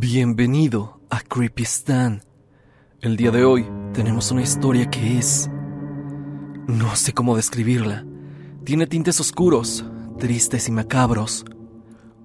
[0.00, 2.22] Bienvenido a Creepy Stan.
[3.00, 5.50] El día de hoy tenemos una historia que es...
[6.68, 8.06] No sé cómo describirla.
[8.62, 9.84] Tiene tintes oscuros,
[10.16, 11.44] tristes y macabros.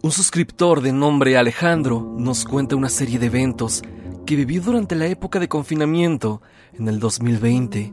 [0.03, 3.81] Un suscriptor de nombre Alejandro nos cuenta una serie de eventos
[4.27, 6.43] que vivió durante la época de confinamiento
[6.73, 7.91] en el 2020.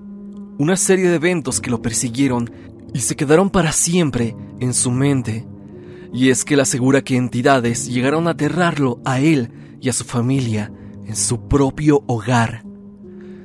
[0.59, 2.53] Una serie de eventos que lo persiguieron
[2.93, 5.49] y se quedaron para siempre en su mente.
[6.12, 10.04] Y es que él asegura que entidades llegaron a aterrarlo a él y a su
[10.04, 10.72] familia
[11.07, 12.64] en su propio hogar.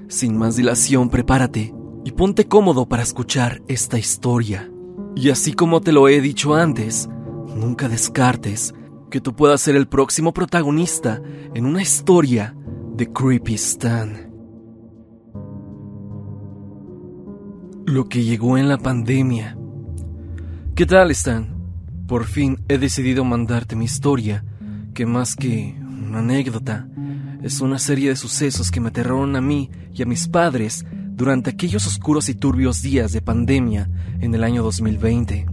[0.08, 4.70] Sin más dilación, prepárate y ponte cómodo para escuchar esta historia.
[5.16, 7.10] Y así como te lo he dicho antes,
[7.56, 8.74] nunca descartes
[9.10, 11.22] que tú puedas ser el próximo protagonista
[11.54, 12.56] en una historia
[12.96, 14.32] de Creepy Stan.
[17.86, 19.58] Lo que llegó en la pandemia.
[20.76, 21.56] ¿Qué tal, Stan?
[22.08, 24.44] Por fin he decidido mandarte mi historia,
[24.94, 25.76] que más que
[26.20, 26.88] anécdota,
[27.44, 30.86] es una serie de sucesos que me aterraron a mí y a mis padres
[31.16, 35.46] durante aquellos oscuros y turbios días de pandemia en el año 2020.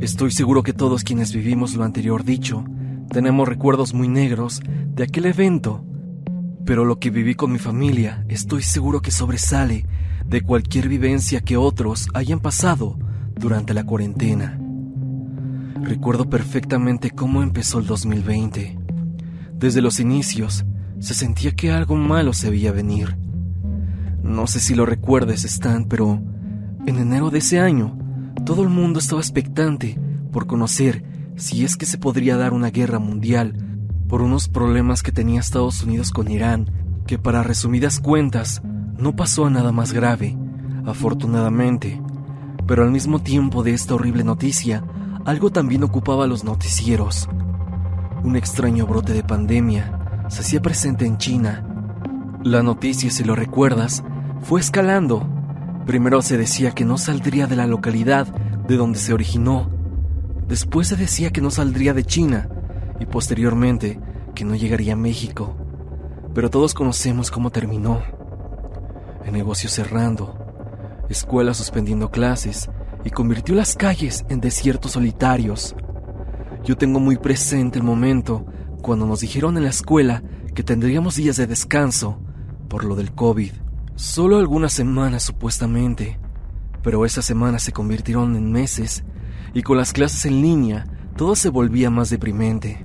[0.00, 2.64] Estoy seguro que todos quienes vivimos lo anterior dicho
[3.10, 4.60] tenemos recuerdos muy negros
[4.94, 5.84] de aquel evento,
[6.64, 9.86] pero lo que viví con mi familia estoy seguro que sobresale
[10.26, 12.98] de cualquier vivencia que otros hayan pasado
[13.34, 14.58] durante la cuarentena.
[15.82, 18.85] Recuerdo perfectamente cómo empezó el 2020.
[19.58, 20.64] Desde los inicios,
[20.98, 23.16] se sentía que algo malo se veía venir.
[24.22, 26.20] No sé si lo recuerdes, Stan, pero
[26.86, 27.96] en enero de ese año,
[28.44, 29.98] todo el mundo estaba expectante
[30.30, 31.04] por conocer
[31.36, 33.54] si es que se podría dar una guerra mundial
[34.08, 36.70] por unos problemas que tenía Estados Unidos con Irán,
[37.06, 38.62] que para resumidas cuentas
[38.98, 40.36] no pasó a nada más grave,
[40.84, 42.00] afortunadamente.
[42.66, 44.84] Pero al mismo tiempo de esta horrible noticia,
[45.24, 47.28] algo también ocupaba los noticieros.
[48.26, 51.64] Un extraño brote de pandemia se hacía presente en China.
[52.42, 54.02] La noticia, si lo recuerdas,
[54.42, 55.24] fue escalando.
[55.86, 59.70] Primero se decía que no saldría de la localidad de donde se originó.
[60.48, 62.48] Después se decía que no saldría de China
[62.98, 64.00] y posteriormente
[64.34, 65.56] que no llegaría a México.
[66.34, 68.02] Pero todos conocemos cómo terminó.
[69.24, 70.36] El negocio cerrando,
[71.08, 72.70] escuelas suspendiendo clases
[73.04, 75.76] y convirtió las calles en desiertos solitarios.
[76.66, 78.44] Yo tengo muy presente el momento
[78.82, 82.18] cuando nos dijeron en la escuela que tendríamos días de descanso
[82.68, 83.52] por lo del COVID.
[83.94, 86.18] Solo algunas semanas supuestamente,
[86.82, 89.04] pero esas semanas se convirtieron en meses
[89.54, 92.84] y con las clases en línea todo se volvía más deprimente.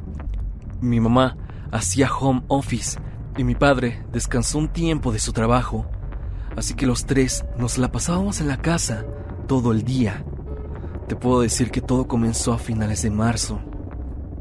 [0.79, 1.35] Mi mamá
[1.71, 2.99] hacía home office
[3.35, 5.87] y mi padre descansó un tiempo de su trabajo,
[6.55, 9.07] así que los tres nos la pasábamos en la casa
[9.47, 10.23] todo el día.
[11.07, 13.59] Te puedo decir que todo comenzó a finales de marzo.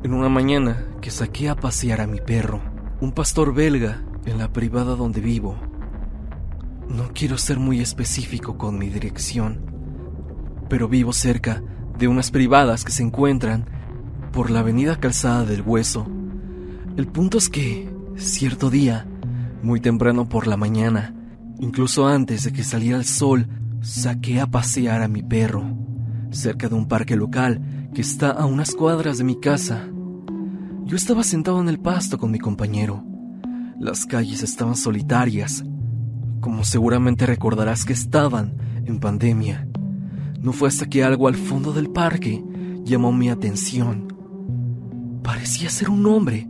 [0.03, 2.63] En una mañana que saqué a pasear a mi perro,
[3.03, 5.61] un pastor belga en la privada donde vivo.
[6.89, 9.61] No quiero ser muy específico con mi dirección,
[10.71, 11.63] pero vivo cerca
[11.99, 13.67] de unas privadas que se encuentran
[14.33, 16.07] por la avenida Calzada del Hueso.
[16.97, 19.07] El punto es que, cierto día,
[19.63, 21.15] muy temprano por la mañana,
[21.59, 23.49] incluso antes de que saliera el sol,
[23.83, 25.77] saqué a pasear a mi perro,
[26.31, 29.89] cerca de un parque local que está a unas cuadras de mi casa.
[30.85, 33.05] Yo estaba sentado en el pasto con mi compañero.
[33.79, 35.65] Las calles estaban solitarias,
[36.41, 39.67] como seguramente recordarás que estaban en pandemia.
[40.41, 42.45] No fue hasta que algo al fondo del parque
[42.85, 44.09] llamó mi atención.
[45.23, 46.49] Parecía ser un hombre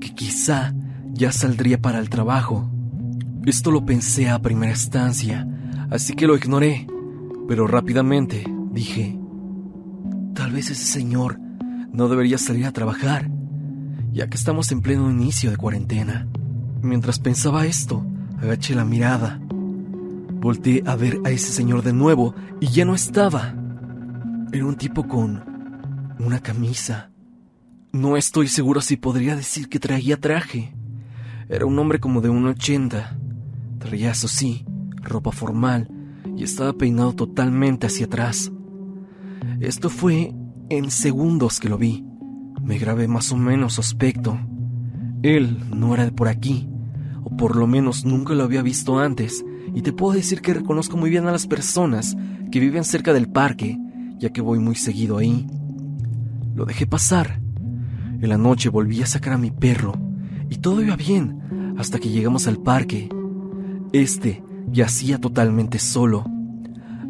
[0.00, 0.74] que quizá
[1.12, 2.70] ya saldría para el trabajo.
[3.46, 5.46] Esto lo pensé a primera instancia,
[5.90, 6.86] así que lo ignoré,
[7.48, 9.18] pero rápidamente dije,
[10.52, 11.40] Vez ese señor
[11.92, 13.30] no debería salir a trabajar,
[14.12, 16.28] ya que estamos en pleno inicio de cuarentena.
[16.82, 18.04] Mientras pensaba esto,
[18.38, 19.40] agaché la mirada.
[19.48, 23.54] Volté a ver a ese señor de nuevo y ya no estaba.
[24.52, 25.42] Era un tipo con
[26.18, 27.10] una camisa.
[27.92, 30.74] No estoy seguro si podría decir que traía traje.
[31.48, 33.16] Era un hombre como de un ochenta.
[33.78, 34.66] Traía, eso sí,
[34.96, 35.88] ropa formal
[36.36, 38.52] y estaba peinado totalmente hacia atrás.
[39.60, 40.34] Esto fue
[40.76, 42.04] en segundos que lo vi.
[42.62, 44.38] Me grabé más o menos su aspecto.
[45.22, 46.68] Él no era de por aquí,
[47.24, 50.96] o por lo menos nunca lo había visto antes, y te puedo decir que reconozco
[50.96, 52.16] muy bien a las personas
[52.50, 53.78] que viven cerca del parque,
[54.18, 55.46] ya que voy muy seguido ahí.
[56.54, 57.40] Lo dejé pasar.
[58.20, 59.94] En la noche volví a sacar a mi perro,
[60.48, 63.08] y todo iba bien hasta que llegamos al parque.
[63.92, 66.24] Este yacía totalmente solo,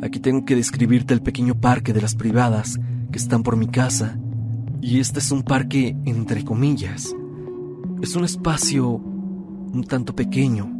[0.02, 2.80] Aquí tengo que describirte el pequeño parque de las privadas
[3.12, 4.18] que están por mi casa.
[4.80, 7.14] Y este es un parque entre comillas.
[8.00, 9.00] Es un espacio
[9.72, 10.70] un tanto pequeño,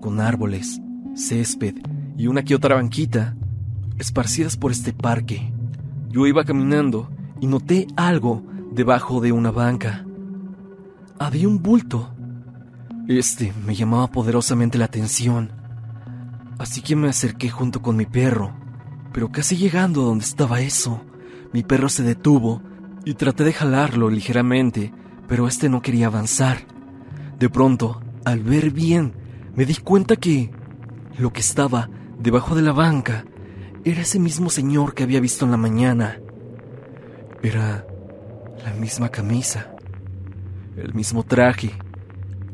[0.00, 0.80] con árboles,
[1.14, 1.74] césped
[2.16, 3.34] y una que otra banquita
[3.98, 5.52] esparcidas por este parque.
[6.10, 7.10] Yo iba caminando
[7.40, 10.04] y noté algo debajo de una banca.
[11.18, 12.14] Había un bulto.
[13.08, 15.52] Este me llamaba poderosamente la atención,
[16.58, 18.52] así que me acerqué junto con mi perro,
[19.12, 21.02] pero casi llegando a donde estaba eso,
[21.52, 22.62] mi perro se detuvo
[23.04, 24.92] y traté de jalarlo ligeramente,
[25.26, 26.58] pero este no quería avanzar.
[27.38, 29.14] De pronto, al ver bien,
[29.54, 30.50] me di cuenta que
[31.18, 31.88] lo que estaba
[32.18, 33.24] debajo de la banca
[33.84, 36.20] era ese mismo señor que había visto en la mañana.
[37.42, 37.86] Era
[38.64, 39.74] la misma camisa,
[40.76, 41.72] el mismo traje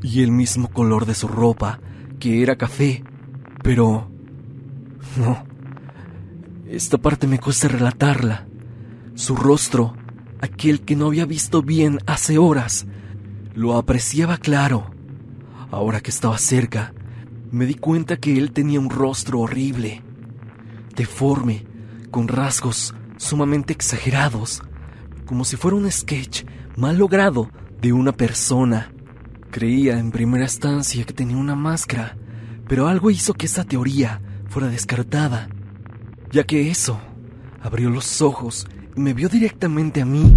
[0.03, 1.81] y el mismo color de su ropa,
[2.19, 3.03] que era café.
[3.63, 4.11] Pero...
[5.17, 5.45] No.
[6.69, 8.47] Esta parte me cuesta relatarla.
[9.17, 9.97] Su rostro,
[10.43, 12.87] aquel que no había visto bien hace horas,
[13.55, 14.91] lo apreciaba claro.
[15.71, 16.93] Ahora que estaba cerca,
[17.51, 20.03] me di cuenta que él tenía un rostro horrible,
[20.95, 21.65] deforme,
[22.11, 24.63] con rasgos sumamente exagerados,
[25.25, 26.45] como si fuera un sketch
[26.77, 28.93] mal logrado de una persona.
[29.51, 32.19] Creía en primera instancia que tenía una máscara,
[32.69, 34.21] pero algo hizo que esa teoría
[34.51, 35.49] fuera descartada,
[36.31, 37.01] ya que eso
[37.63, 40.35] abrió los ojos me vio directamente a mí.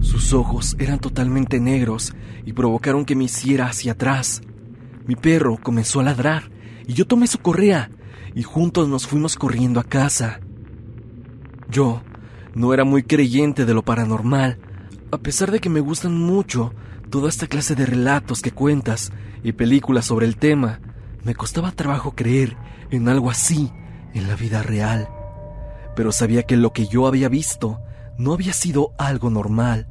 [0.00, 2.12] Sus ojos eran totalmente negros
[2.44, 4.42] y provocaron que me hiciera hacia atrás.
[5.06, 6.50] Mi perro comenzó a ladrar
[6.86, 7.90] y yo tomé su correa
[8.34, 10.40] y juntos nos fuimos corriendo a casa.
[11.70, 12.02] Yo
[12.54, 14.58] no era muy creyente de lo paranormal,
[15.12, 16.74] a pesar de que me gustan mucho
[17.10, 20.80] toda esta clase de relatos que cuentas y películas sobre el tema,
[21.24, 22.56] me costaba trabajo creer
[22.90, 23.72] en algo así
[24.14, 25.08] en la vida real.
[25.98, 27.80] Pero sabía que lo que yo había visto
[28.18, 29.88] no había sido algo normal.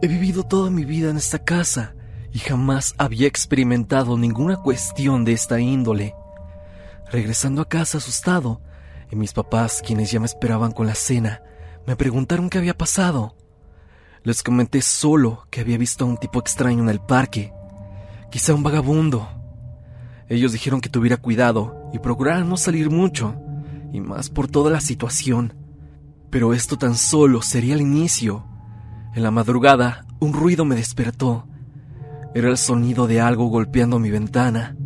[0.00, 1.94] He vivido toda mi vida en esta casa
[2.32, 6.14] y jamás había experimentado ninguna cuestión de esta índole.
[7.12, 8.62] Regresando a casa asustado,
[9.10, 11.42] y mis papás, quienes ya me esperaban con la cena,
[11.86, 13.36] me preguntaron qué había pasado.
[14.22, 17.52] Les comenté solo que había visto a un tipo extraño en el parque,
[18.30, 19.28] quizá un vagabundo.
[20.30, 23.36] Ellos dijeron que tuviera cuidado y procurara no salir mucho,
[23.92, 25.54] y más por toda la situación.
[26.30, 28.46] Pero esto tan solo sería el inicio.
[29.14, 31.46] En la madrugada, un ruido me despertó.
[32.34, 34.76] Era el sonido de algo golpeando mi ventana.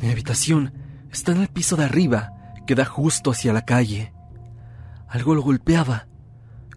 [0.00, 0.72] Mi habitación
[1.10, 2.32] está en el piso de arriba,
[2.66, 4.12] que da justo hacia la calle.
[5.08, 6.06] Algo lo golpeaba,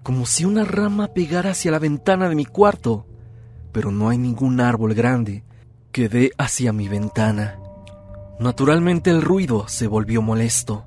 [0.04, 3.08] como si una rama pegara hacia la ventana de mi cuarto,
[3.72, 5.44] pero no hay ningún árbol grande
[5.92, 7.58] que dé hacia mi ventana.
[8.40, 10.86] Naturalmente el ruido se volvió molesto,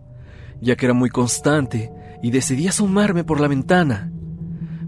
[0.60, 1.90] ya que era muy constante
[2.22, 4.10] y decidí asomarme por la ventana.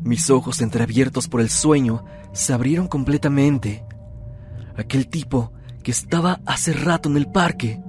[0.03, 3.85] Mis ojos entreabiertos por el sueño se abrieron completamente.
[4.77, 5.53] Aquel tipo
[5.83, 7.81] que estaba hace rato en el parque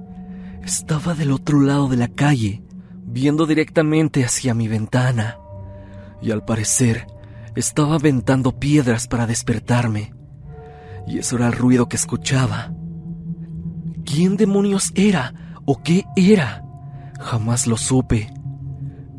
[0.62, 2.62] estaba del otro lado de la calle,
[3.04, 5.38] viendo directamente hacia mi ventana.
[6.20, 7.06] Y al parecer
[7.56, 10.14] estaba aventando piedras para despertarme.
[11.06, 12.72] Y eso era el ruido que escuchaba.
[14.04, 16.64] ¿Quién demonios era o qué era?
[17.22, 18.32] Jamás lo supe.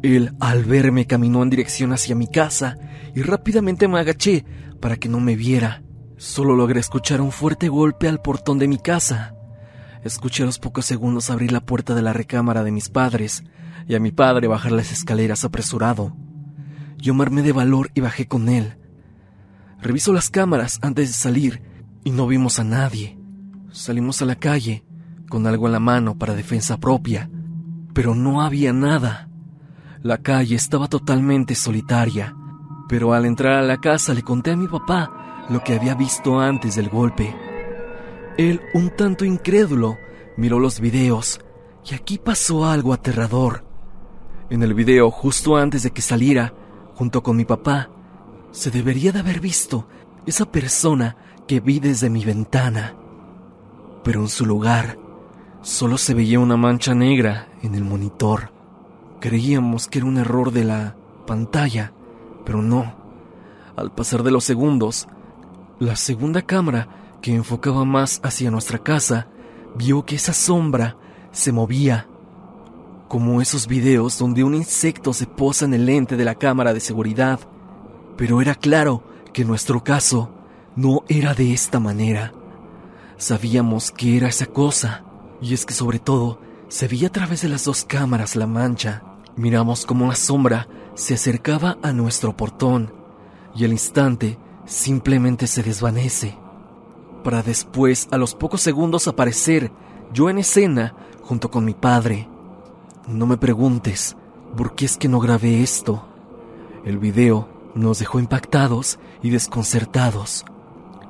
[0.02, 2.78] Él, al verme, caminó en dirección hacia mi casa
[3.16, 4.46] y rápidamente me agaché
[4.82, 5.82] para que no me viera.
[6.18, 9.36] Solo logré escuchar un fuerte golpe al portón de mi casa.
[10.04, 13.44] Escuché a los pocos segundos abrir la puerta de la recámara de mis padres
[13.88, 16.16] y a mi padre bajar las escaleras apresurado.
[16.98, 18.78] Yo me de valor y bajé con él.
[19.82, 21.62] Reviso las cámaras antes de salir
[22.04, 23.18] y no vimos a nadie.
[23.72, 24.84] Salimos a la calle
[25.30, 27.30] con algo en la mano para defensa propia,
[27.94, 29.30] pero no había nada.
[30.02, 32.36] La calle estaba totalmente solitaria,
[32.90, 36.40] pero al entrar a la casa le conté a mi papá lo que había visto
[36.40, 37.36] antes del golpe.
[38.38, 39.98] Él, un tanto incrédulo,
[40.38, 41.40] miró los videos
[41.90, 43.64] y aquí pasó algo aterrador.
[44.50, 46.54] En el video, justo antes de que saliera,
[46.96, 47.90] junto con mi papá,
[48.52, 49.88] se debería de haber visto
[50.26, 51.16] esa persona
[51.48, 52.96] que vi desde mi ventana.
[54.04, 54.98] Pero en su lugar,
[55.64, 58.52] solo se veía una mancha negra en el monitor.
[59.20, 61.94] Creíamos que era un error de la pantalla,
[62.46, 62.96] pero no.
[63.78, 65.08] Al pasar de los segundos,
[65.80, 66.90] la segunda cámara,
[67.22, 69.30] que enfocaba más hacia nuestra casa,
[69.76, 70.98] vio que esa sombra
[71.32, 72.08] se movía,
[73.08, 76.82] como esos videos donde un insecto se posa en el lente de la cámara de
[76.82, 77.40] seguridad.
[78.18, 80.30] Pero era claro que nuestro caso
[80.76, 82.34] no era de esta manera.
[83.18, 85.06] Sabíamos que era esa cosa,
[85.44, 89.04] y es que sobre todo se veía a través de las dos cámaras la mancha.
[89.36, 92.94] Miramos como una sombra se acercaba a nuestro portón
[93.56, 96.38] y al instante simplemente se desvanece.
[97.24, 99.72] para después, a los pocos segundos, aparecer
[100.14, 102.28] yo en escena junto con mi padre.
[103.08, 104.18] No me preguntes
[104.58, 106.06] por qué es que no grabé esto.
[106.84, 110.44] El video nos dejó impactados y desconcertados.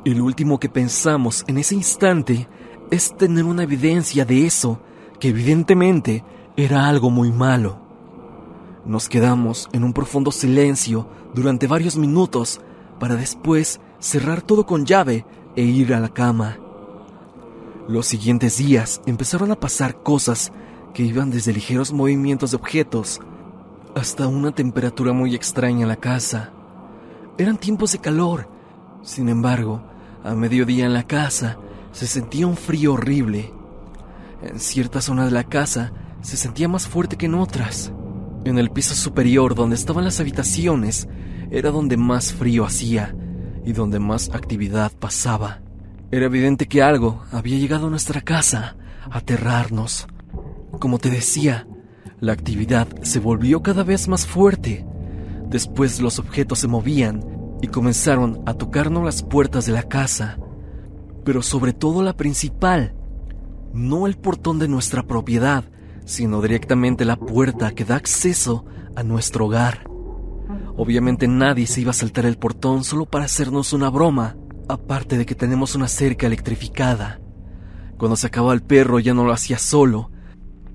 [0.06, 2.48] El último que pensamos en ese instante
[2.94, 4.80] es tener una evidencia de eso,
[5.20, 6.24] que evidentemente
[6.56, 7.80] era algo muy malo.
[8.86, 12.62] Nos quedamos en un profundo silencio durante varios minutos
[13.00, 16.60] para después cerrar todo con llave e ir a la cama.
[17.88, 20.52] Los siguientes días empezaron a pasar cosas
[20.94, 23.20] que iban desde ligeros movimientos de objetos
[23.96, 26.52] hasta una temperatura muy extraña en la casa.
[27.40, 28.48] Eran tiempos de calor.
[29.02, 29.82] Sin embargo,
[30.24, 31.58] a mediodía en la casa
[31.94, 33.54] se sentía un frío horrible.
[34.42, 37.94] En ciertas zonas de la casa se sentía más fuerte que en otras.
[38.44, 41.08] En el piso superior, donde estaban las habitaciones,
[41.50, 43.16] era donde más frío hacía
[43.64, 45.62] y donde más actividad pasaba.
[46.12, 48.76] Era evidente que algo había llegado a nuestra casa
[49.10, 50.08] a aterrarnos.
[50.80, 51.68] Como te decía,
[52.20, 54.86] la actividad se volvió cada vez más fuerte.
[55.48, 57.24] Después los objetos se movían
[57.62, 60.38] y comenzaron a tocarnos las puertas de la casa.
[61.24, 62.96] Pero sobre todo la principal,
[63.74, 65.66] no el portón de nuestra propiedad,
[66.06, 68.66] sino directamente la puerta que da acceso
[68.96, 69.90] a nuestro hogar.
[70.76, 74.36] Obviamente nadie se iba a saltar el portón solo para hacernos una broma,
[74.68, 77.20] aparte de que tenemos una cerca electrificada.
[77.98, 80.12] Cuando se acababa el perro ya no lo hacía solo,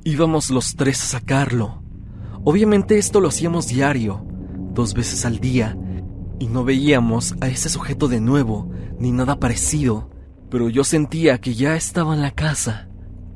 [0.05, 1.83] íbamos los tres a sacarlo.
[2.45, 4.25] Obviamente esto lo hacíamos diario,
[4.73, 5.77] dos veces al día,
[6.39, 10.11] y no veíamos a ese sujeto de nuevo, ni nada parecido,
[10.51, 12.89] pero yo sentía que ya estaba en la casa.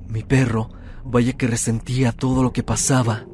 [0.09, 0.71] Mi perro
[1.05, 3.27] Vaya que resentía todo lo que pasaba,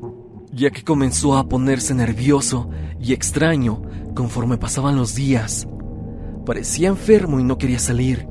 [0.53, 3.83] ya que comenzó a ponerse nervioso y extraño
[4.15, 5.69] conforme pasaban los días.
[6.47, 8.27] Parecía enfermo y no quería salir,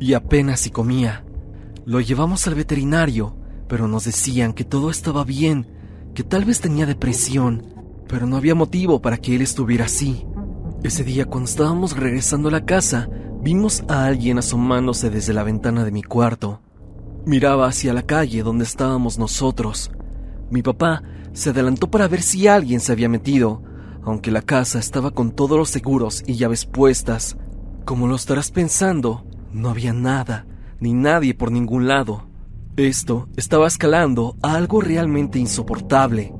[0.00, 1.24] y apenas si comía.
[1.84, 3.36] Lo llevamos al veterinario,
[3.68, 5.68] pero nos decían que todo estaba bien,
[6.14, 7.64] que tal vez tenía depresión,
[8.08, 10.26] pero no había motivo para que él estuviera así.
[10.82, 13.08] Ese día cuando estábamos regresando a la casa,
[13.42, 16.60] vimos a alguien asomándose desde la ventana de mi cuarto.
[17.26, 19.90] Miraba hacia la calle donde estábamos nosotros.
[20.50, 23.62] Mi papá se adelantó para ver si alguien se había metido,
[24.02, 27.36] aunque la casa estaba con todos los seguros y llaves puestas.
[27.84, 30.46] Como lo estarás pensando, no había nada,
[30.80, 32.26] ni nadie por ningún lado.
[32.76, 36.32] Esto estaba escalando a algo realmente insoportable.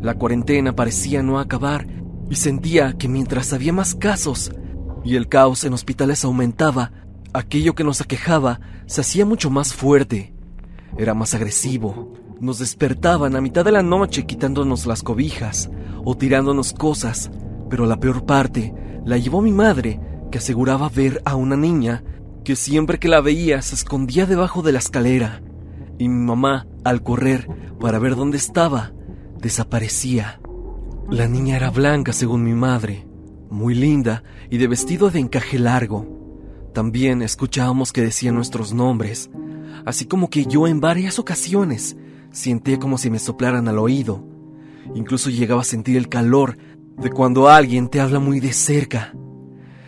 [0.00, 1.86] La cuarentena parecía no acabar
[2.30, 4.52] y sentía que mientras había más casos
[5.06, 6.90] y el caos en hospitales aumentaba,
[7.32, 10.32] Aquello que nos aquejaba se hacía mucho más fuerte.
[10.96, 12.14] Era más agresivo.
[12.40, 15.70] Nos despertaban a mitad de la noche quitándonos las cobijas
[16.02, 17.30] o tirándonos cosas,
[17.68, 20.00] pero la peor parte la llevó mi madre,
[20.32, 22.02] que aseguraba ver a una niña
[22.42, 25.42] que siempre que la veía se escondía debajo de la escalera,
[25.98, 27.48] y mi mamá, al correr
[27.78, 28.92] para ver dónde estaba,
[29.38, 30.40] desaparecía.
[31.10, 33.06] La niña era blanca según mi madre,
[33.50, 36.06] muy linda y de vestido de encaje largo.
[36.72, 39.30] También escuchábamos que decían nuestros nombres,
[39.84, 41.96] así como que yo en varias ocasiones
[42.32, 44.24] sentía como si me soplaran al oído.
[44.94, 46.56] Incluso llegaba a sentir el calor
[46.98, 49.14] de cuando alguien te habla muy de cerca.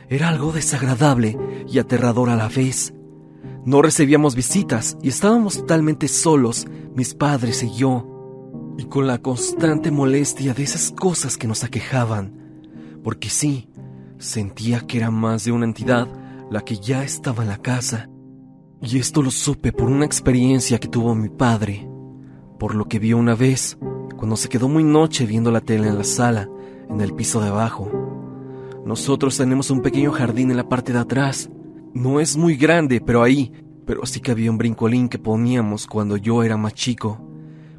[0.09, 1.39] Era algo desagradable
[1.69, 2.95] y aterrador a la vez.
[3.65, 8.07] No recibíamos visitas y estábamos totalmente solos, mis padres y yo,
[8.79, 12.38] y con la constante molestia de esas cosas que nos aquejaban,
[13.09, 13.71] porque sí,
[14.19, 16.07] sentía que era más de una entidad
[16.51, 18.11] la que ya estaba en la casa.
[18.83, 21.89] Y esto lo supe por una experiencia que tuvo mi padre,
[22.59, 23.79] por lo que vio una vez,
[24.19, 26.51] cuando se quedó muy noche viendo la tele en la sala,
[26.91, 27.91] en el piso de abajo.
[28.85, 31.49] Nosotros tenemos un pequeño jardín en la parte de atrás.
[31.95, 33.51] No es muy grande, pero ahí,
[33.87, 37.27] pero sí que había un brincolín que poníamos cuando yo era más chico.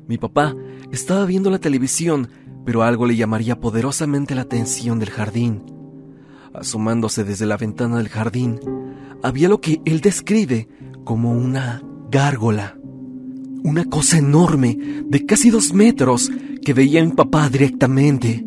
[0.07, 0.55] Mi papá
[0.91, 2.29] estaba viendo la televisión,
[2.66, 5.63] pero algo le llamaría poderosamente la atención del jardín
[6.54, 8.60] asomándose desde la ventana del jardín,
[9.24, 10.68] había lo que él describe
[11.04, 12.78] como una gárgola.
[13.63, 16.32] Una cosa enorme, de casi dos metros,
[16.63, 18.46] que veía mi papá directamente.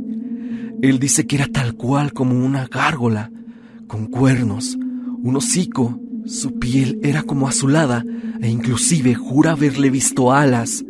[0.81, 3.31] Él dice que era tal cual como una gárgola,
[3.87, 4.77] con cuernos,
[5.23, 8.05] un hocico, su piel era como azulada
[8.41, 10.85] e inclusive jura haberle visto alas.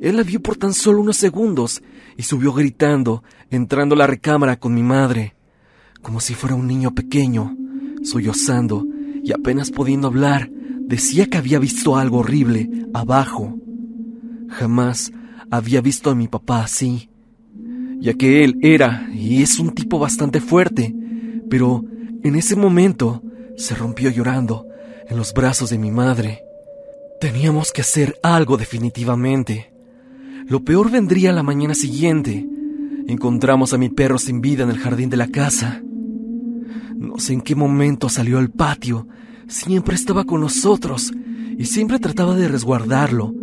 [0.00, 1.82] Él la vio por tan solo unos segundos
[2.16, 5.34] y subió gritando, entrando a la recámara con mi madre
[6.02, 7.56] como si fuera un niño pequeño,
[8.02, 8.84] sollozando
[9.22, 10.50] y apenas pudiendo hablar,
[10.80, 13.56] decía que había visto algo horrible abajo.
[14.48, 15.12] Jamás
[15.50, 17.08] había visto a mi papá así,
[18.00, 20.94] ya que él era y es un tipo bastante fuerte,
[21.48, 21.84] pero
[22.24, 23.22] en ese momento
[23.56, 24.66] se rompió llorando,
[25.08, 26.42] en los brazos de mi madre.
[27.20, 29.71] Teníamos que hacer algo definitivamente.
[30.48, 32.46] Lo peor vendría la mañana siguiente.
[33.06, 35.82] Encontramos a mi perro sin vida en el jardín de la casa.
[36.96, 39.06] No sé en qué momento salió al patio.
[39.46, 41.12] Siempre estaba con nosotros
[41.58, 43.34] y siempre trataba de resguardarlo,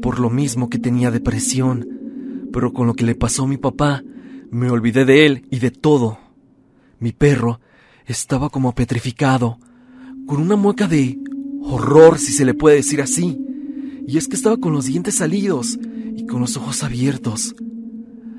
[0.00, 1.86] por lo mismo que tenía depresión.
[2.52, 4.02] Pero con lo que le pasó a mi papá,
[4.50, 6.18] me olvidé de él y de todo.
[7.00, 7.60] Mi perro
[8.06, 9.58] estaba como petrificado,
[10.26, 11.18] con una mueca de
[11.62, 13.38] horror, si se le puede decir así.
[14.06, 15.78] Y es que estaba con los dientes salidos
[16.16, 17.54] y con los ojos abiertos.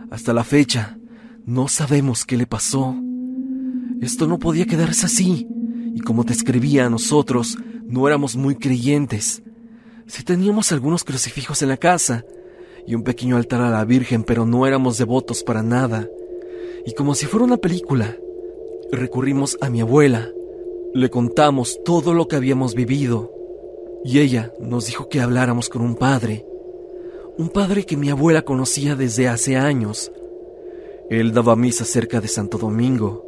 [0.09, 0.97] Hasta la fecha,
[1.45, 2.95] no sabemos qué le pasó.
[4.01, 5.47] Esto no podía quedarse así,
[5.93, 9.43] y como te escribía nosotros, no éramos muy creyentes.
[10.07, 12.25] Sí teníamos algunos crucifijos en la casa
[12.85, 16.07] y un pequeño altar a la Virgen, pero no éramos devotos para nada.
[16.85, 18.17] Y como si fuera una película,
[18.91, 20.29] recurrimos a mi abuela,
[20.93, 23.31] le contamos todo lo que habíamos vivido,
[24.03, 26.45] y ella nos dijo que habláramos con un padre,
[27.37, 30.11] un padre que mi abuela conocía desde hace años.
[31.09, 33.25] Él daba misa cerca de Santo Domingo.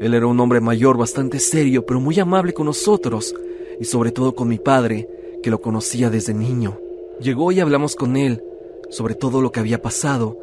[0.00, 3.34] Él era un hombre mayor bastante serio, pero muy amable con nosotros,
[3.80, 5.08] y sobre todo con mi padre,
[5.42, 6.78] que lo conocía desde niño.
[7.20, 8.42] Llegó y hablamos con él
[8.90, 10.38] sobre todo lo que había pasado,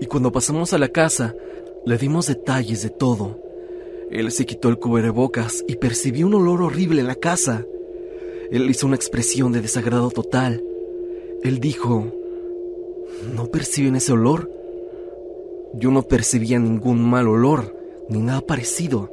[0.00, 1.34] y cuando pasamos a la casa,
[1.84, 3.38] le dimos detalles de todo.
[4.10, 7.64] Él se quitó el cubrebocas y percibió un olor horrible en la casa.
[8.50, 10.62] Él hizo una expresión de desagrado total.
[11.42, 12.06] Él dijo,
[13.34, 14.50] ¿no perciben ese olor?
[15.74, 17.76] Yo no percibía ningún mal olor,
[18.08, 19.12] ni nada parecido.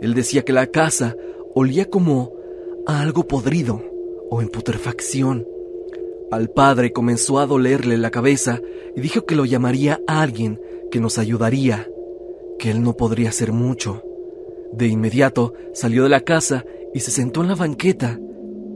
[0.00, 1.16] Él decía que la casa
[1.54, 2.32] olía como
[2.86, 3.82] a algo podrido
[4.30, 5.46] o en putrefacción.
[6.30, 8.60] Al padre comenzó a dolerle la cabeza
[8.96, 10.60] y dijo que lo llamaría a alguien
[10.90, 11.88] que nos ayudaría,
[12.58, 14.02] que él no podría hacer mucho.
[14.72, 16.64] De inmediato salió de la casa
[16.94, 18.18] y se sentó en la banqueta.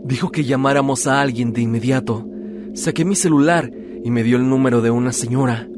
[0.04, 2.26] Dijo que llamáramos a alguien de inmediato.
[2.74, 3.70] Saqué mi celular
[4.06, 5.68] y me dio el número de una señora.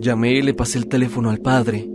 [0.00, 1.88] Llamé y le pasé el teléfono al padre.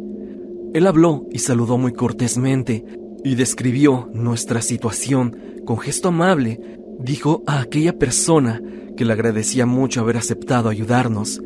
[0.73, 2.85] Él habló y saludó muy cortésmente
[3.21, 6.61] y describió nuestra situación con gesto amable.
[7.01, 8.61] Dijo a aquella persona
[8.95, 11.41] que le agradecía mucho haber aceptado ayudarnos,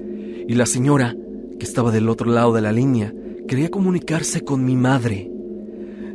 [0.47, 1.15] y la señora,
[1.57, 3.11] que estaba del otro lado de la línea,
[3.47, 5.31] quería comunicarse con mi madre.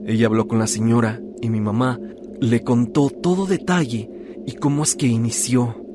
[0.07, 1.99] Ella habló con la señora y mi mamá
[2.40, 4.09] le contó todo detalle
[4.47, 5.86] y cómo es que inició.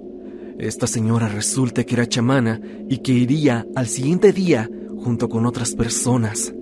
[0.60, 5.74] Esta señora resulta que era chamana y que iría al siguiente día junto con otras
[5.74, 6.54] personas.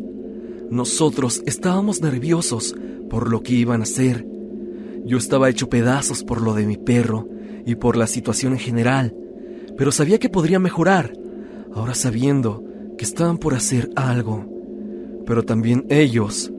[0.69, 2.75] Nosotros estábamos nerviosos
[3.09, 4.25] por lo que iban a hacer.
[5.05, 7.27] Yo estaba hecho pedazos por lo de mi perro
[7.65, 9.15] y por la situación en general,
[9.77, 11.13] pero sabía que podría mejorar,
[11.73, 12.63] ahora sabiendo
[12.97, 14.45] que estaban por hacer algo.
[15.25, 16.51] Pero también ellos,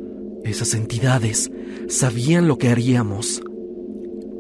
[0.44, 1.50] esas entidades,
[1.88, 3.42] sabían lo que haríamos.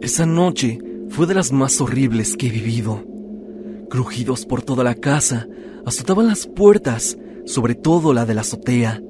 [0.00, 0.78] Esa noche
[1.10, 3.04] fue de las más horribles que he vivido.
[3.90, 5.48] Crujidos por toda la casa,
[5.84, 9.02] azotaban las puertas, sobre todo la de la azotea.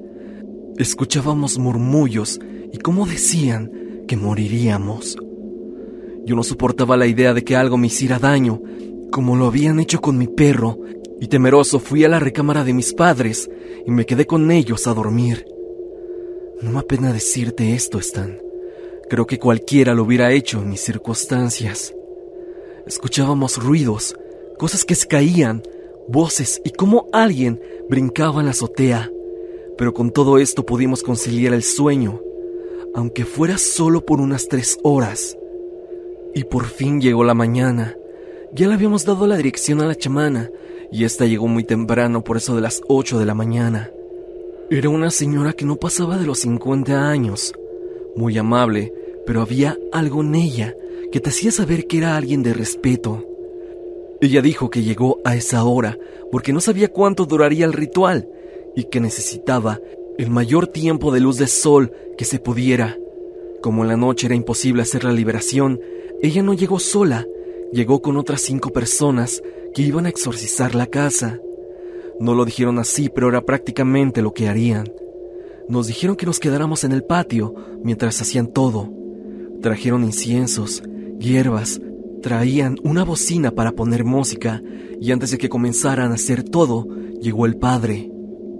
[0.77, 2.39] Escuchábamos murmullos
[2.73, 3.71] y cómo decían
[4.07, 5.15] que moriríamos.
[6.25, 8.61] Yo no soportaba la idea de que algo me hiciera daño,
[9.11, 10.79] como lo habían hecho con mi perro,
[11.19, 13.49] y temeroso fui a la recámara de mis padres
[13.85, 15.45] y me quedé con ellos a dormir.
[16.61, 18.50] No me apena decirte esto, Stan.
[19.11, 21.93] Creo que cualquiera lo hubiera hecho en mis circunstancias.
[22.87, 24.15] Escuchábamos ruidos,
[24.57, 25.63] cosas que se caían,
[26.07, 29.11] voces y cómo alguien brincaba en la azotea.
[29.77, 32.21] Pero con todo esto pudimos conciliar el sueño,
[32.95, 35.37] aunque fuera solo por unas tres horas.
[36.33, 37.97] Y por fin llegó la mañana.
[38.53, 40.51] Ya le habíamos dado la dirección a la chamana,
[40.89, 43.91] y esta llegó muy temprano, por eso de las ocho de la mañana.
[44.69, 47.51] Era una señora que no pasaba de los 50 años,
[48.15, 48.93] muy amable,
[49.25, 50.75] pero había algo en ella
[51.11, 53.25] que te hacía saber que era alguien de respeto.
[54.21, 55.97] Ella dijo que llegó a esa hora
[56.31, 58.29] porque no sabía cuánto duraría el ritual
[58.75, 59.79] y que necesitaba
[60.17, 62.97] el mayor tiempo de luz de sol que se pudiera.
[63.61, 65.81] Como en la noche era imposible hacer la liberación,
[66.21, 67.27] ella no llegó sola,
[67.73, 69.41] llegó con otras cinco personas
[69.73, 71.39] que iban a exorcizar la casa.
[72.19, 74.91] No lo dijeron así, pero era prácticamente lo que harían.
[75.67, 79.00] Nos dijeron que nos quedáramos en el patio mientras hacían todo.
[79.61, 80.83] Trajeron inciensos,
[81.19, 81.79] hierbas,
[82.21, 84.61] traían una bocina para poner música
[84.99, 86.87] y antes de que comenzaran a hacer todo,
[87.19, 88.11] llegó el padre.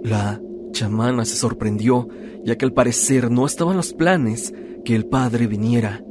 [0.02, 0.40] La
[0.72, 2.08] chamana se sorprendió,
[2.44, 4.52] ya que al parecer no estaban los planes
[4.84, 6.02] que el padre viniera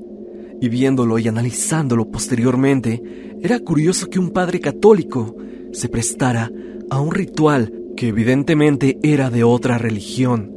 [0.62, 3.01] y viéndolo y analizándolo posteriormente,
[3.41, 5.36] era curioso que un padre católico
[5.73, 6.51] se prestara
[6.91, 10.51] a un ritual que evidentemente era de otra religión,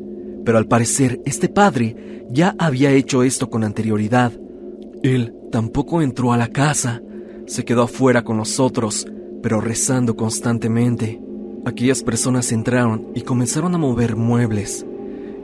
[0.45, 4.33] pero al parecer este padre ya había hecho esto con anterioridad.
[5.03, 7.03] Él tampoco entró a la casa,
[7.47, 9.07] se quedó afuera con nosotros,
[9.43, 11.21] pero rezando constantemente.
[11.67, 14.87] Aquellas personas entraron y comenzaron a mover muebles.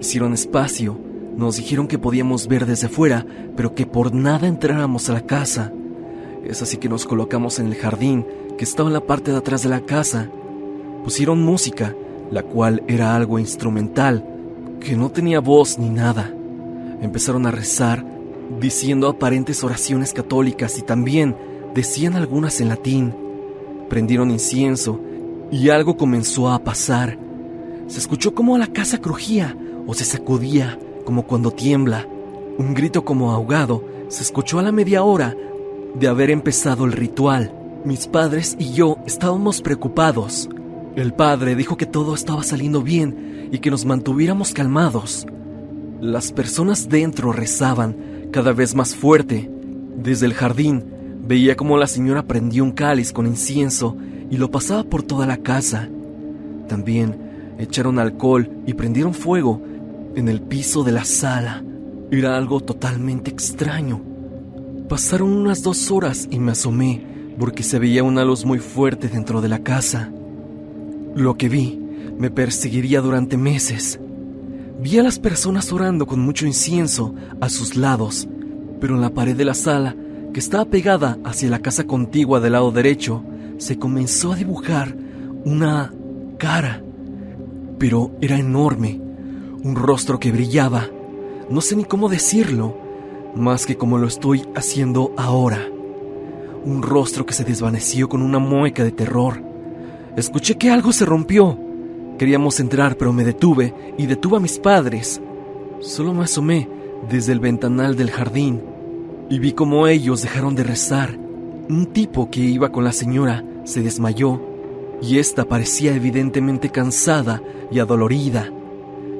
[0.00, 0.98] Hicieron espacio,
[1.36, 5.72] nos dijeron que podíamos ver desde fuera, pero que por nada entráramos a la casa.
[6.44, 9.62] Es así que nos colocamos en el jardín que estaba en la parte de atrás
[9.62, 10.30] de la casa.
[11.04, 11.94] Pusieron música,
[12.30, 14.24] la cual era algo instrumental,
[14.80, 16.34] que no tenía voz ni nada.
[17.00, 18.04] Empezaron a rezar,
[18.58, 21.36] diciendo aparentes oraciones católicas y también
[21.74, 23.14] decían algunas en latín.
[23.88, 25.00] Prendieron incienso
[25.50, 27.18] y algo comenzó a pasar.
[27.86, 32.06] Se escuchó como la casa crujía o se sacudía, como cuando tiembla.
[32.58, 35.36] Un grito como ahogado se escuchó a la media hora
[35.94, 37.52] de haber empezado el ritual.
[37.84, 40.48] Mis padres y yo estábamos preocupados.
[40.96, 45.26] El padre dijo que todo estaba saliendo bien y que nos mantuviéramos calmados.
[46.00, 49.50] Las personas dentro rezaban cada vez más fuerte.
[49.96, 50.84] Desde el jardín
[51.26, 53.96] veía como la señora prendió un cáliz con incienso
[54.30, 55.88] y lo pasaba por toda la casa.
[56.68, 59.60] También echaron alcohol y prendieron fuego
[60.14, 61.62] en el piso de la sala.
[62.10, 64.00] Era algo totalmente extraño.
[64.88, 67.04] Pasaron unas dos horas y me asomé
[67.38, 70.10] porque se veía una luz muy fuerte dentro de la casa.
[71.14, 71.79] Lo que vi
[72.20, 73.98] me perseguiría durante meses.
[74.78, 78.28] Vi a las personas orando con mucho incienso a sus lados,
[78.78, 79.96] pero en la pared de la sala,
[80.35, 83.24] que estaba pegada hacia la casa contigua del lado derecho,
[83.56, 84.94] se comenzó a dibujar
[85.46, 85.94] una
[86.37, 86.83] cara,
[87.78, 89.00] pero era enorme,
[89.64, 90.88] un rostro que brillaba,
[91.48, 92.76] no sé ni cómo decirlo,
[93.35, 95.66] más que como lo estoy haciendo ahora.
[96.66, 99.42] Un rostro que se desvaneció con una mueca de terror.
[100.18, 101.69] Escuché que algo se rompió.
[102.20, 105.22] Queríamos entrar, pero me detuve y detuve a mis padres.
[105.80, 106.68] Solo me asomé
[107.09, 108.61] desde el ventanal del jardín
[109.30, 111.16] y vi cómo ellos dejaron de rezar.
[111.70, 114.38] Un tipo que iba con la señora se desmayó
[115.00, 118.52] y ésta parecía evidentemente cansada y adolorida.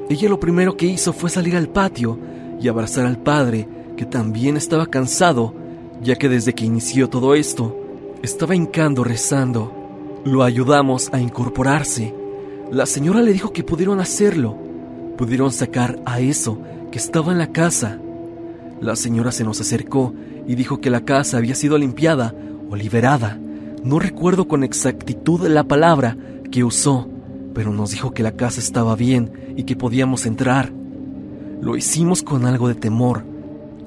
[0.07, 2.19] Ella lo primero que hizo fue salir al patio
[2.61, 5.55] y abrazar al padre, que también estaba cansado,
[6.03, 7.75] ya que desde que inició todo esto,
[8.21, 9.73] estaba hincando rezando.
[10.23, 12.20] Lo ayudamos a incorporarse.
[12.71, 14.57] La señora le dijo que pudieron hacerlo.
[15.17, 16.57] Pudieron sacar a eso
[16.89, 17.99] que estaba en la casa.
[18.79, 20.13] La señora se nos acercó
[20.47, 22.33] y dijo que la casa había sido limpiada
[22.69, 23.37] o liberada.
[23.83, 26.15] No recuerdo con exactitud la palabra
[26.49, 27.09] que usó,
[27.53, 30.71] pero nos dijo que la casa estaba bien y que podíamos entrar.
[31.59, 33.25] Lo hicimos con algo de temor,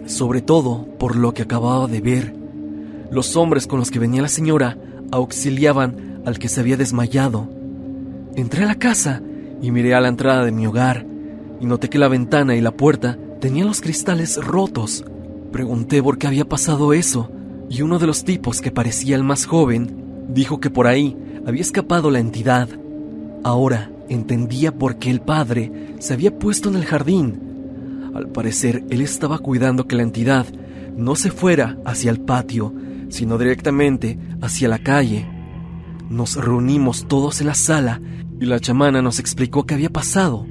[0.04, 2.36] sobre todo por lo que acababa de ver.
[3.10, 4.76] Los hombres con los que venía la señora
[5.10, 7.53] auxiliaban al que se había desmayado.
[8.36, 9.22] Entré a la casa
[9.62, 11.06] y miré a la entrada de mi hogar
[11.60, 15.04] y noté que la ventana y la puerta tenían los cristales rotos.
[15.52, 17.30] Pregunté por qué había pasado eso
[17.70, 21.16] y uno de los tipos que parecía el más joven dijo que por ahí
[21.46, 22.68] había escapado la entidad.
[23.44, 27.40] Ahora entendía por qué el padre se había puesto en el jardín.
[28.14, 30.46] Al parecer, él estaba cuidando que la entidad
[30.96, 32.74] no se fuera hacia el patio,
[33.10, 35.28] sino directamente hacia la calle.
[36.08, 38.00] Nos reunimos todos en la sala
[38.40, 40.46] y la chamana nos explicó qué había pasado.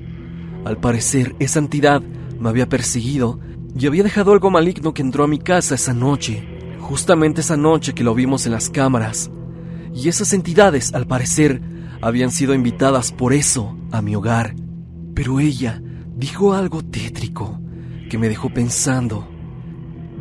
[0.66, 2.02] Al parecer, esa entidad
[2.40, 3.40] me había perseguido
[3.78, 6.44] y había dejado algo maligno que entró a mi casa esa noche,
[6.80, 9.32] justamente esa noche que lo vimos en las cámaras.
[9.94, 11.62] Y esas entidades, al parecer,
[12.02, 14.56] habían sido invitadas por eso a mi hogar.
[15.14, 15.82] Pero ella
[16.16, 17.60] dijo algo tétrico
[18.10, 19.28] que me dejó pensando.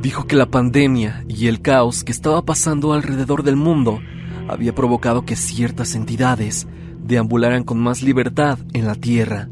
[0.00, 4.00] Dijo que la pandemia y el caos que estaba pasando alrededor del mundo
[4.48, 6.66] había provocado que ciertas entidades
[7.04, 9.48] deambularan con más libertad en la Tierra,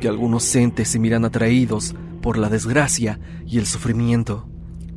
[0.00, 4.48] que algunos entes se miran atraídos por la desgracia y el sufrimiento.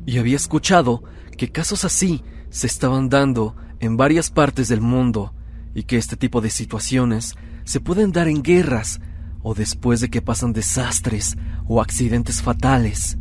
[0.06, 1.02] Y había escuchado
[1.36, 5.34] que casos así se estaban dando en varias partes del mundo
[5.74, 7.34] y que este tipo de situaciones
[7.64, 9.00] se pueden dar en guerras
[9.42, 11.36] o después de que pasan desastres
[11.66, 13.18] o accidentes fatales.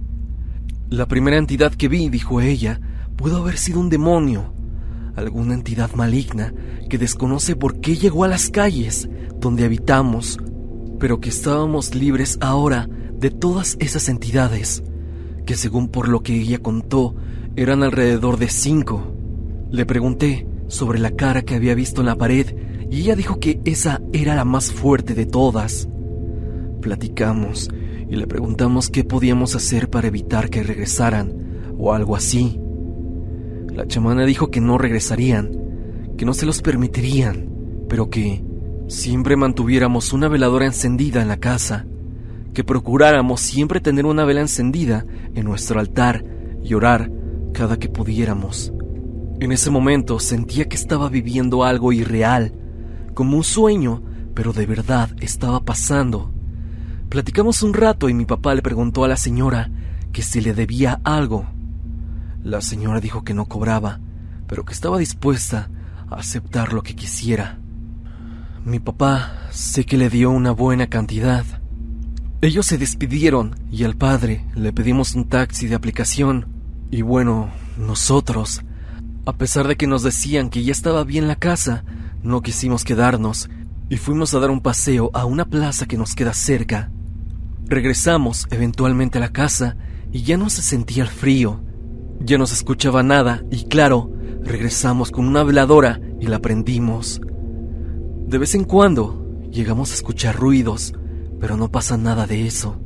[0.89, 2.79] La primera entidad que vi, dijo ella,
[3.15, 4.53] pudo haber sido un demonio,
[5.15, 6.53] alguna entidad maligna
[6.89, 10.37] que desconoce por qué llegó a las calles donde habitamos,
[10.99, 14.83] pero que estábamos libres ahora de todas esas entidades,
[15.45, 17.15] que según por lo que ella contó,
[17.55, 19.15] eran alrededor de cinco.
[19.71, 22.55] Le pregunté sobre la cara que había visto en la pared
[22.89, 25.87] y ella dijo que esa era la más fuerte de todas.
[26.81, 27.69] Platicamos
[28.09, 32.59] y le preguntamos qué podíamos hacer para evitar que regresaran o algo así.
[33.75, 35.51] La chamana dijo que no regresarían,
[36.17, 37.49] que no se los permitirían,
[37.89, 38.41] pero que
[38.87, 41.85] siempre mantuviéramos una veladora encendida en la casa,
[42.53, 46.23] que procuráramos siempre tener una vela encendida en nuestro altar
[46.63, 47.11] y orar
[47.53, 48.71] cada que pudiéramos.
[49.41, 52.53] En ese momento sentía que estaba viviendo algo irreal,
[53.13, 54.01] como un sueño,
[54.33, 56.31] pero de verdad estaba pasando.
[57.09, 59.69] Platicamos un rato y mi papá le preguntó a la señora
[60.13, 61.45] que si le debía algo.
[62.45, 63.99] La señora dijo que no cobraba,
[64.45, 65.67] pero que estaba dispuesta
[66.11, 67.57] a aceptar lo que quisiera.
[68.63, 71.43] Mi papá sé que le dio una buena cantidad.
[72.41, 76.45] Ellos se despidieron y al padre le pedimos un taxi de aplicación.
[76.91, 78.61] Y bueno, nosotros,
[79.25, 81.83] a pesar de que nos decían que ya estaba bien la casa,
[82.21, 83.49] no quisimos quedarnos
[83.89, 86.91] y fuimos a dar un paseo a una plaza que nos queda cerca.
[87.65, 89.77] Regresamos eventualmente a la casa
[90.11, 91.63] y ya no se sentía el frío,
[92.19, 97.21] ya no se escuchaba nada y claro, regresamos con una veladora y la prendimos.
[98.27, 100.93] De vez en cuando llegamos a escuchar ruidos,
[101.39, 102.77] pero no pasa nada de eso.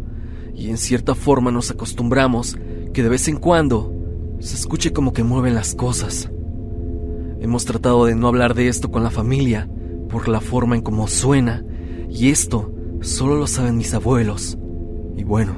[0.55, 2.57] Y en cierta forma nos acostumbramos
[2.93, 3.93] que de vez en cuando
[4.39, 6.29] se escuche como que mueven las cosas.
[7.39, 9.69] Hemos tratado de no hablar de esto con la familia
[10.09, 11.63] por la forma en cómo suena,
[12.09, 14.57] y esto solo lo saben mis abuelos.
[15.15, 15.55] Y bueno,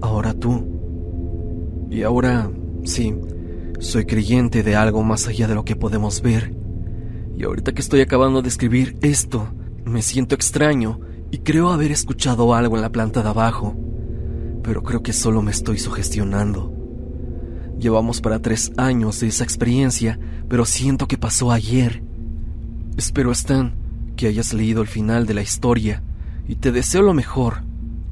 [0.00, 0.66] ahora tú.
[1.90, 2.50] Y ahora,
[2.84, 3.14] sí,
[3.78, 6.54] soy creyente de algo más allá de lo que podemos ver.
[7.36, 9.48] Y ahorita que estoy acabando de escribir esto,
[9.84, 13.76] me siento extraño y creo haber escuchado algo en la planta de abajo.
[14.62, 16.72] Pero creo que solo me estoy sugestionando.
[17.78, 20.18] Llevamos para tres años de esa experiencia,
[20.48, 22.04] pero siento que pasó ayer.
[22.96, 23.74] Espero, Stan,
[24.14, 26.02] que hayas leído el final de la historia
[26.46, 27.64] y te deseo lo mejor.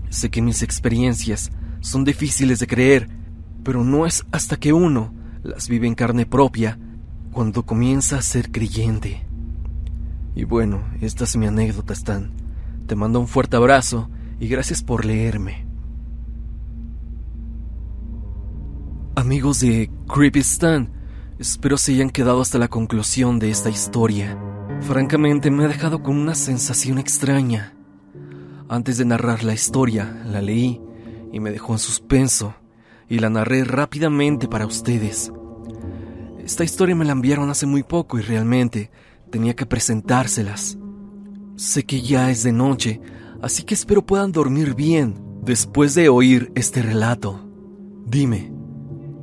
[0.08, 3.08] Sé que mis experiencias son difíciles de creer,
[3.62, 6.78] pero no es hasta que uno las vive en carne propia
[7.32, 9.26] cuando comienza a ser creyente.
[10.34, 12.32] Y bueno, esta es mi anécdota, Stan.
[12.86, 15.66] Te mando un fuerte abrazo y gracias por leerme.
[19.16, 20.90] Amigos de Creepy Stan,
[21.38, 24.38] espero se hayan quedado hasta la conclusión de esta historia.
[24.80, 27.74] Francamente me ha dejado con una sensación extraña.
[28.68, 30.80] Antes de narrar la historia, la leí
[31.32, 32.54] y me dejó en suspenso
[33.10, 35.30] y la narré rápidamente para ustedes.
[36.42, 38.90] Esta historia me la enviaron hace muy poco y realmente
[39.30, 40.78] tenía que presentárselas.
[41.56, 43.02] Sé que ya es de noche,
[43.42, 47.46] así que espero puedan dormir bien después de oír este relato.
[48.06, 48.50] Dime,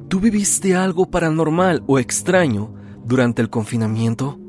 [0.08, 4.40] ¿tú viviste algo paranormal o extraño durante el confinamiento?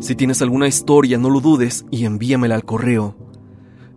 [0.00, 3.16] Si tienes alguna historia, no lo dudes y envíamela al correo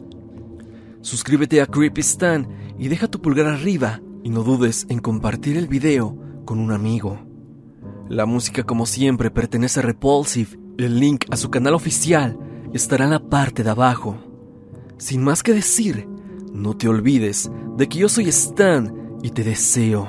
[1.00, 5.66] Suscríbete a Creepy Stan y deja tu pulgar arriba y no dudes en compartir el
[5.66, 7.18] video con un amigo.
[8.08, 10.58] La música como siempre pertenece a Repulsive.
[10.78, 12.38] El link a su canal oficial
[12.72, 14.16] estará en la parte de abajo.
[14.96, 16.08] Sin más que decir,
[16.52, 20.08] no te olvides de que yo soy Stan y te deseo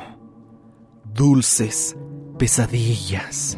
[1.14, 1.96] dulces
[2.38, 3.58] pesadillas.